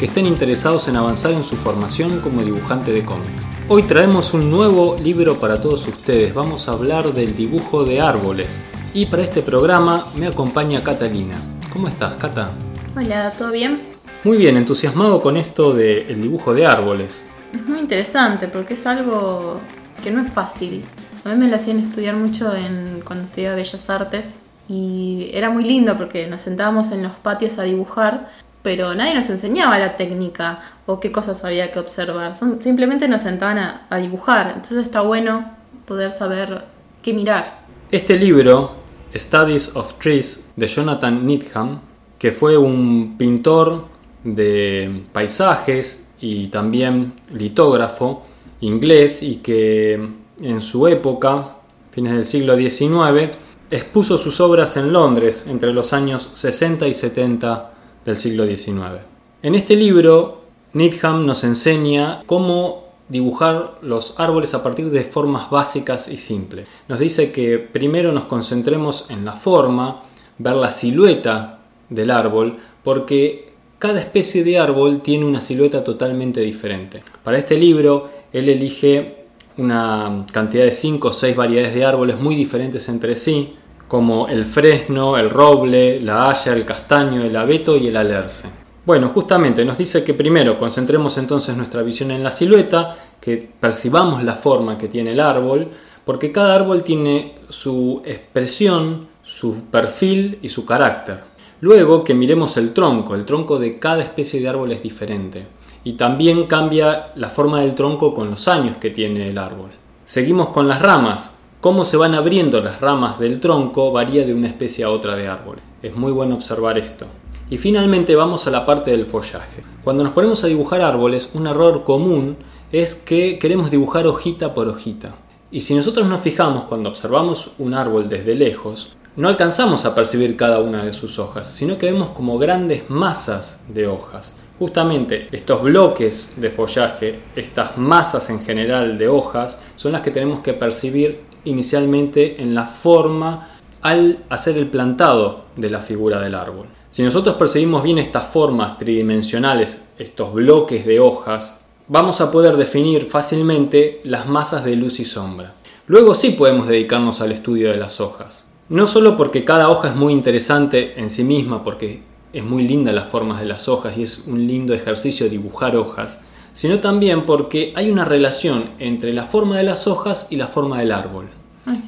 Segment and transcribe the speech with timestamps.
[0.00, 3.46] que estén interesados en avanzar en su formación como dibujante de cómics.
[3.68, 8.58] Hoy traemos un nuevo libro para todos ustedes, vamos a hablar del dibujo de árboles
[8.94, 11.36] y para este programa me acompaña Catalina.
[11.70, 12.50] ¿Cómo estás, Cata?
[12.96, 13.78] Hola, ¿todo bien?
[14.24, 17.22] Muy bien, entusiasmado con esto del dibujo de árboles.
[17.52, 19.60] Es muy interesante porque es algo
[20.02, 20.82] que no es fácil.
[21.26, 25.64] A mí me lo hacían estudiar mucho en, cuando estudiaba Bellas Artes y era muy
[25.64, 28.30] lindo porque nos sentábamos en los patios a dibujar,
[28.62, 32.34] pero nadie nos enseñaba la técnica o qué cosas había que observar.
[32.60, 34.48] simplemente nos sentaban a, a dibujar.
[34.48, 35.52] Entonces está bueno
[35.86, 36.64] poder saber
[37.02, 37.60] qué mirar.
[37.90, 38.76] Este libro
[39.14, 41.80] Studies of Trees de Jonathan Needham,
[42.18, 43.86] que fue un pintor
[44.22, 48.22] de paisajes y también litógrafo
[48.60, 49.94] inglés y que
[50.42, 51.56] en su época,
[51.90, 53.32] fines del siglo XIX,
[53.70, 57.72] expuso sus obras en Londres entre los años 60 y 70
[58.04, 59.00] del siglo XIX.
[59.42, 66.08] En este libro, Needham nos enseña cómo dibujar los árboles a partir de formas básicas
[66.08, 66.68] y simples.
[66.88, 70.02] Nos dice que primero nos concentremos en la forma,
[70.38, 77.02] ver la silueta del árbol, porque cada especie de árbol tiene una silueta totalmente diferente.
[77.24, 79.24] Para este libro, él elige
[79.56, 83.54] una cantidad de 5 o 6 variedades de árboles muy diferentes entre sí,
[83.90, 88.48] como el fresno, el roble, la haya, el castaño, el abeto y el alerce.
[88.86, 94.22] Bueno, justamente nos dice que primero concentremos entonces nuestra visión en la silueta, que percibamos
[94.22, 95.66] la forma que tiene el árbol,
[96.04, 101.24] porque cada árbol tiene su expresión, su perfil y su carácter.
[101.60, 105.48] Luego que miremos el tronco, el tronco de cada especie de árbol es diferente
[105.82, 109.70] y también cambia la forma del tronco con los años que tiene el árbol.
[110.04, 111.39] Seguimos con las ramas.
[111.60, 115.28] Cómo se van abriendo las ramas del tronco varía de una especie a otra de
[115.28, 115.58] árbol.
[115.82, 117.04] Es muy bueno observar esto.
[117.50, 119.62] Y finalmente vamos a la parte del follaje.
[119.84, 122.38] Cuando nos ponemos a dibujar árboles, un error común
[122.72, 125.16] es que queremos dibujar hojita por hojita.
[125.50, 130.38] Y si nosotros nos fijamos cuando observamos un árbol desde lejos, no alcanzamos a percibir
[130.38, 134.34] cada una de sus hojas, sino que vemos como grandes masas de hojas.
[134.58, 140.40] Justamente estos bloques de follaje, estas masas en general de hojas, son las que tenemos
[140.40, 143.48] que percibir inicialmente en la forma
[143.82, 146.66] al hacer el plantado de la figura del árbol.
[146.90, 153.06] Si nosotros percibimos bien estas formas tridimensionales, estos bloques de hojas, vamos a poder definir
[153.06, 155.54] fácilmente las masas de luz y sombra.
[155.86, 158.46] Luego sí podemos dedicarnos al estudio de las hojas.
[158.68, 162.02] No solo porque cada hoja es muy interesante en sí misma, porque
[162.32, 166.22] es muy linda las formas de las hojas y es un lindo ejercicio dibujar hojas,
[166.52, 170.78] sino también porque hay una relación entre la forma de las hojas y la forma
[170.78, 171.28] del árbol.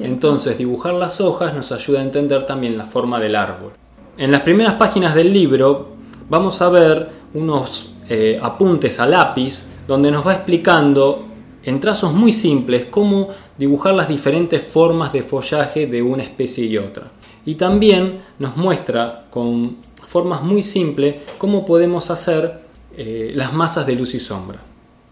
[0.01, 3.73] Entonces dibujar las hojas nos ayuda a entender también la forma del árbol.
[4.17, 5.89] En las primeras páginas del libro
[6.29, 11.25] vamos a ver unos eh, apuntes a lápiz donde nos va explicando
[11.65, 16.79] en trazos muy simples cómo dibujar las diferentes formas de follaje de una especie y
[16.79, 17.11] otra.
[17.45, 22.62] Y también nos muestra con formas muy simples cómo podemos hacer
[22.97, 24.61] eh, las masas de luz y sombra.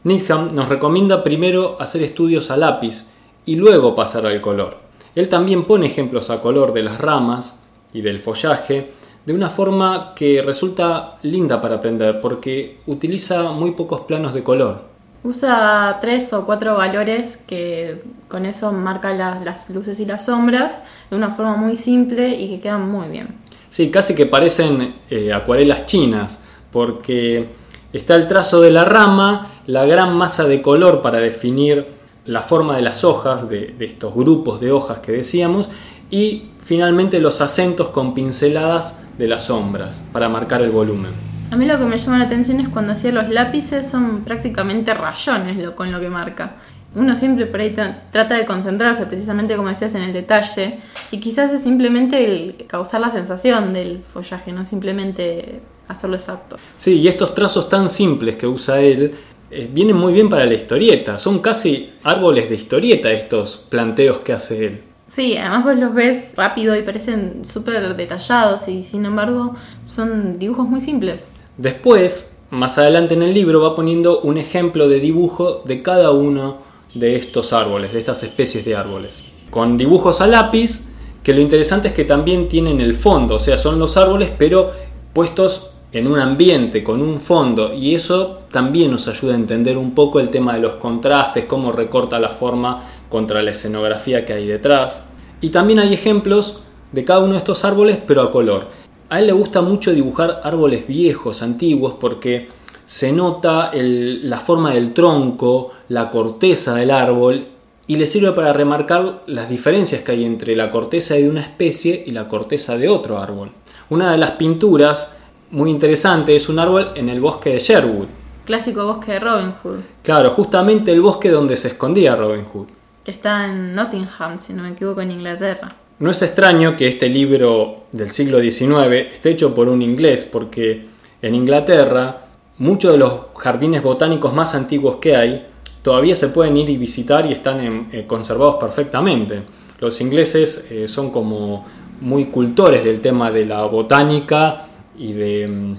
[0.04, 3.08] Needham nos recomienda primero hacer estudios a lápiz
[3.44, 4.78] y luego pasar al color.
[5.14, 8.92] Él también pone ejemplos a color de las ramas y del follaje
[9.26, 14.88] de una forma que resulta linda para aprender porque utiliza muy pocos planos de color.
[15.22, 21.16] Usa tres o cuatro valores que con eso marca las luces y las sombras de
[21.16, 23.28] una forma muy simple y que quedan muy bien.
[23.68, 26.41] Sí, casi que parecen eh, acuarelas chinas
[26.72, 27.48] porque
[27.92, 31.87] está el trazo de la rama, la gran masa de color para definir
[32.25, 35.69] la forma de las hojas, de estos grupos de hojas que decíamos,
[36.10, 41.13] y finalmente los acentos con pinceladas de las sombras para marcar el volumen.
[41.51, 44.95] A mí lo que me llama la atención es cuando hacía los lápices son prácticamente
[44.95, 46.57] rayones lo, con lo que marca.
[46.95, 47.75] Uno siempre por ahí
[48.10, 50.78] trata de concentrarse precisamente como decías en el detalle
[51.10, 55.60] y quizás es simplemente el causar la sensación del follaje, no simplemente
[55.91, 56.57] hacerlo exacto.
[56.77, 59.15] Sí, y estos trazos tan simples que usa él
[59.51, 64.33] eh, vienen muy bien para la historieta, son casi árboles de historieta estos planteos que
[64.33, 64.83] hace él.
[65.09, 69.57] Sí, además vos los ves rápido y parecen súper detallados y sin embargo
[69.87, 71.33] son dibujos muy simples.
[71.57, 76.59] Después más adelante en el libro va poniendo un ejemplo de dibujo de cada uno
[76.95, 79.22] de estos árboles, de estas especies de árboles.
[79.51, 80.89] Con dibujos a lápiz,
[81.25, 84.71] que lo interesante es que también tienen el fondo, o sea, son los árboles pero
[85.13, 89.95] puestos en un ambiente, con un fondo, y eso también nos ayuda a entender un
[89.95, 94.47] poco el tema de los contrastes, cómo recorta la forma contra la escenografía que hay
[94.47, 95.07] detrás.
[95.41, 98.69] Y también hay ejemplos de cada uno de estos árboles, pero a color.
[99.09, 102.48] A él le gusta mucho dibujar árboles viejos, antiguos, porque
[102.87, 107.48] se nota la forma del tronco, la corteza del árbol,
[107.89, 112.04] y le sirve para remarcar las diferencias que hay entre la corteza de una especie
[112.07, 113.51] y la corteza de otro árbol.
[113.89, 115.19] Una de las pinturas
[115.50, 118.06] muy interesante es un árbol en el bosque de Sherwood.
[118.44, 119.80] Clásico bosque de Robin Hood.
[120.02, 122.66] Claro, justamente el bosque donde se escondía Robin Hood.
[123.04, 125.74] Que está en Nottingham, si no me equivoco, en Inglaterra.
[125.98, 130.86] No es extraño que este libro del siglo XIX esté hecho por un inglés, porque
[131.20, 132.26] en Inglaterra
[132.58, 135.46] muchos de los jardines botánicos más antiguos que hay
[135.82, 139.42] todavía se pueden ir y visitar y están eh, conservados perfectamente.
[139.78, 141.66] Los ingleses eh, son como
[142.00, 144.66] muy cultores del tema de la botánica
[145.00, 145.76] y mm,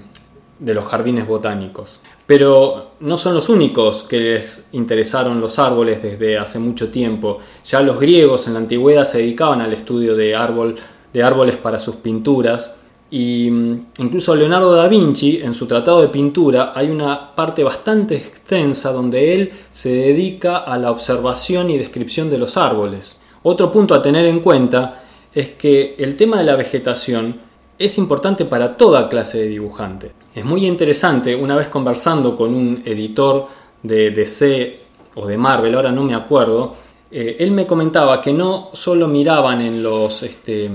[0.58, 2.00] de, los jardines botánicos.
[2.26, 7.38] Pero no son los únicos que les interesaron los árboles desde hace mucho tiempo.
[7.64, 10.76] Ya los griegos en la antigüedad se dedicaban al estudio de, árbol,
[11.12, 12.76] de árboles para sus pinturas.
[13.10, 18.16] Y mm, incluso Leonardo da Vinci, en su tratado de pintura, hay una parte bastante
[18.16, 23.20] extensa donde él se dedica a la observación y descripción de los árboles.
[23.44, 25.02] Otro punto a tener en cuenta
[25.32, 30.12] es que el tema de la vegetación es importante para toda clase de dibujante.
[30.34, 33.46] Es muy interesante, una vez conversando con un editor
[33.82, 34.76] de DC
[35.14, 36.74] o de Marvel, ahora no me acuerdo,
[37.10, 40.70] eh, él me comentaba que no solo miraban en los, este,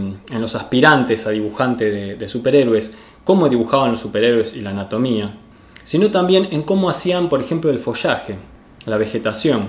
[0.54, 2.96] aspirantes a dibujante de superhéroes
[3.28, 5.36] cómo dibujaban los superhéroes y la anatomía,
[5.84, 8.38] sino también en cómo hacían, por ejemplo, el follaje,
[8.86, 9.68] la vegetación.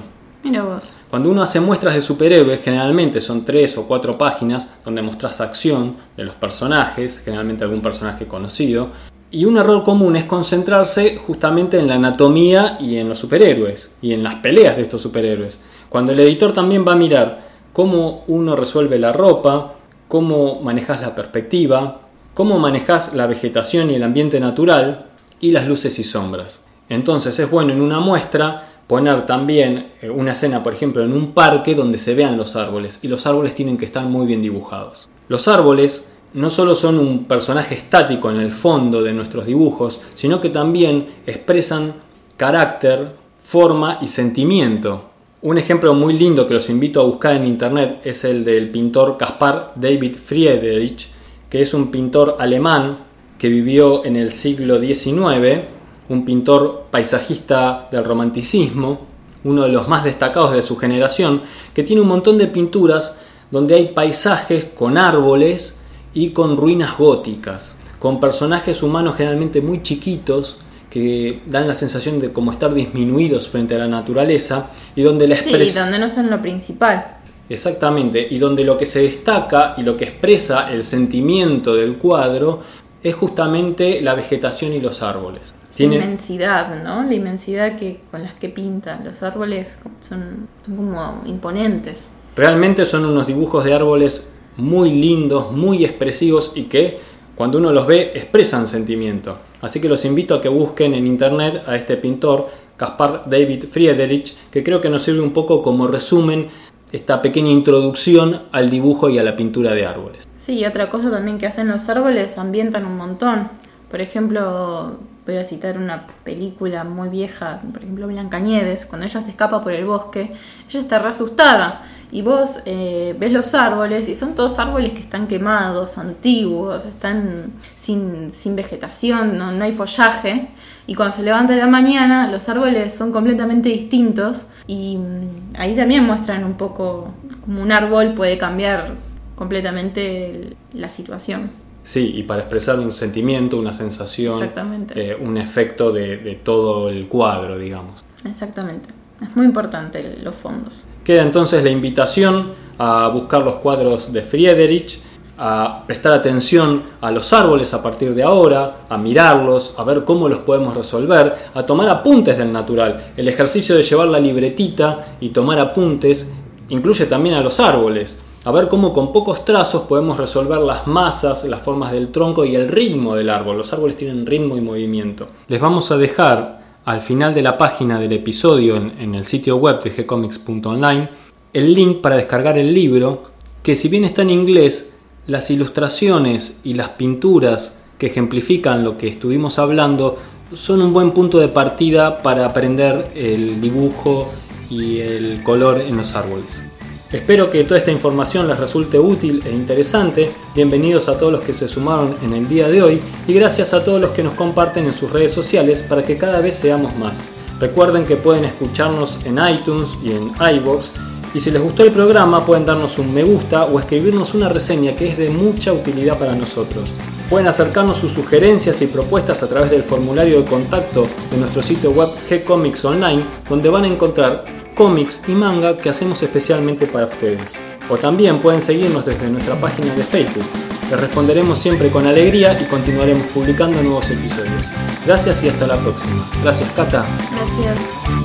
[1.11, 5.97] Cuando uno hace muestras de superhéroes, generalmente son tres o cuatro páginas donde mostras acción
[6.17, 8.91] de los personajes, generalmente algún personaje conocido.
[9.31, 14.15] Y un error común es concentrarse justamente en la anatomía y en los superhéroes, y
[14.15, 15.61] en las peleas de estos superhéroes.
[15.89, 19.75] Cuando el editor también va a mirar cómo uno resuelve la ropa,
[20.09, 22.01] cómo manejas la perspectiva,
[22.33, 25.07] cómo manejas la vegetación y el ambiente natural,
[25.41, 26.65] y las luces y sombras.
[26.89, 31.33] Entonces es bueno en una muestra poner también eh, una escena, por ejemplo, en un
[31.33, 35.09] parque donde se vean los árboles y los árboles tienen que estar muy bien dibujados.
[35.29, 40.41] Los árboles no solo son un personaje estático en el fondo de nuestros dibujos, sino
[40.41, 41.95] que también expresan
[42.37, 45.05] carácter, forma y sentimiento.
[45.43, 49.17] Un ejemplo muy lindo que los invito a buscar en internet es el del pintor
[49.17, 51.09] Caspar David Friedrich,
[51.49, 52.99] que es un pintor alemán
[53.39, 55.78] que vivió en el siglo XIX
[56.09, 59.01] un pintor paisajista del romanticismo,
[59.45, 61.43] uno de los más destacados de su generación,
[61.75, 63.19] que tiene un montón de pinturas
[63.51, 65.79] donde hay paisajes con árboles
[66.15, 70.59] y con ruinas góticas, con personajes humanos generalmente muy chiquitos
[70.91, 75.35] que dan la sensación de como estar disminuidos frente a la naturaleza y donde la
[75.35, 75.69] expresión...
[75.69, 77.19] Sí, donde no son lo principal.
[77.49, 82.63] Exactamente, y donde lo que se destaca y lo que expresa el sentimiento del cuadro
[83.03, 85.55] es justamente la vegetación y los árboles.
[85.79, 87.05] La inmensidad, ¿no?
[87.05, 89.01] La inmensidad que, con las que pinta.
[89.05, 92.09] Los árboles son, como imponentes.
[92.35, 96.99] Realmente son unos dibujos de árboles muy lindos, muy expresivos y que
[97.37, 99.39] cuando uno los ve expresan sentimiento.
[99.61, 104.35] Así que los invito a que busquen en internet a este pintor, Caspar David Friedrich,
[104.51, 106.49] que creo que nos sirve un poco como resumen
[106.91, 110.27] esta pequeña introducción al dibujo y a la pintura de árboles.
[110.49, 113.51] Sí, otra cosa también que hacen los árboles, ambientan un montón.
[113.91, 119.29] Por ejemplo, voy a citar una película muy vieja, por ejemplo Blancanieves, cuando ella se
[119.29, 120.33] escapa por el bosque,
[120.71, 125.01] ella está re asustada y vos eh, ves los árboles y son todos árboles que
[125.01, 130.49] están quemados, antiguos, están sin, sin vegetación, no, no, hay follaje.
[130.87, 136.05] Y cuando se levanta la mañana, los árboles son completamente distintos y mm, ahí también
[136.05, 137.13] muestran un poco
[137.45, 139.08] cómo un árbol puede cambiar
[139.39, 141.51] completamente la situación.
[141.85, 144.51] Sí, y para expresar un sentimiento, una sensación,
[144.95, 148.05] eh, un efecto de, todo el cuadro, digamos.
[148.29, 148.91] Exactamente.
[149.23, 150.87] Es muy importante los fondos.
[151.05, 155.01] Queda entonces la invitación a buscar los cuadros de Friedrich,
[155.39, 160.29] a prestar atención a los árboles a partir de ahora, a mirarlos, a ver cómo
[160.29, 163.13] los podemos resolver, a tomar apuntes del natural.
[163.17, 166.33] El ejercicio de llevar la libretita y tomar apuntes
[166.69, 171.45] incluye también a los árboles a ver cómo con pocos trazos podemos resolver las masas,
[171.45, 173.59] las formas del tronco y el ritmo del árbol.
[173.59, 175.27] Los árboles tienen ritmo y movimiento.
[175.49, 179.83] Les vamos a dejar al final de la página del episodio en, el sitio web
[179.83, 181.11] de gcomics.online
[181.53, 183.25] el link para descargar el libro
[183.63, 189.09] que si bien está en inglés, las ilustraciones y las pinturas que ejemplifican lo que
[189.09, 190.17] estuvimos hablando
[190.55, 194.31] son un buen punto de partida para aprender el dibujo
[194.71, 196.68] y el color en los árboles.
[197.11, 200.31] Espero que toda esta información les resulte útil e interesante.
[200.55, 203.83] Bienvenidos a todos los que se sumaron en el día de hoy y gracias a
[203.83, 207.23] todos los que nos comparten en sus redes sociales para que cada vez seamos más.
[207.61, 210.91] Recuerden que pueden escucharnos en iTunes y en iBox
[211.33, 214.95] y si les gustó el programa pueden darnos un me gusta o escribirnos una reseña
[214.95, 216.91] que es de mucha utilidad para nosotros.
[217.31, 221.91] Pueden acercarnos sus sugerencias y propuestas a través del formulario de contacto de nuestro sitio
[221.91, 224.45] web Gcomics Online, donde van a encontrar
[224.79, 227.43] cómics y manga que hacemos especialmente para ustedes.
[227.91, 230.45] O también pueden seguirnos desde nuestra página de Facebook.
[230.89, 234.63] Les responderemos siempre con alegría y continuaremos publicando nuevos episodios.
[235.05, 236.25] Gracias y hasta la próxima.
[236.43, 237.05] Gracias, Cata.
[237.33, 238.18] Gracias.